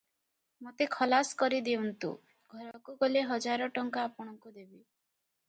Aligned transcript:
ମୋତେ 0.67 0.87
ଖଲାସ 0.95 1.37
କରିଦେଉନ୍ତୁ, 1.41 2.09
ଘରକୁ 2.55 2.97
ଗଲେ 3.05 3.25
ହଜାର 3.35 3.69
ଟଙ୍କା 3.77 4.09
ଆପଣଙ୍କୁ 4.09 4.57
ଦେବି।" 4.59 4.73